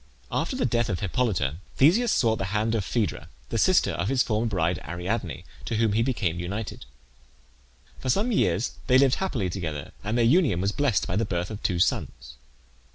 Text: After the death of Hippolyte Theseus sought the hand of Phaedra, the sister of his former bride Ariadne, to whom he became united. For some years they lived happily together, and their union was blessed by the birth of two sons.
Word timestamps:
After 0.31 0.55
the 0.55 0.65
death 0.65 0.89
of 0.89 1.01
Hippolyte 1.01 1.57
Theseus 1.75 2.11
sought 2.11 2.37
the 2.39 2.45
hand 2.57 2.73
of 2.73 2.83
Phaedra, 2.83 3.29
the 3.49 3.59
sister 3.59 3.91
of 3.91 4.09
his 4.09 4.23
former 4.23 4.47
bride 4.47 4.79
Ariadne, 4.79 5.43
to 5.65 5.75
whom 5.75 5.93
he 5.93 6.01
became 6.01 6.39
united. 6.39 6.85
For 7.99 8.09
some 8.09 8.31
years 8.31 8.71
they 8.87 8.97
lived 8.97 9.17
happily 9.21 9.47
together, 9.47 9.91
and 10.03 10.17
their 10.17 10.25
union 10.25 10.59
was 10.59 10.71
blessed 10.71 11.05
by 11.05 11.17
the 11.17 11.23
birth 11.25 11.51
of 11.51 11.61
two 11.61 11.77
sons. 11.77 12.37